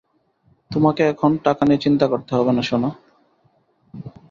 [0.71, 2.89] তোমাকে এখন টাকা নিয়ে চিন্তা করতে হবে না সোনা।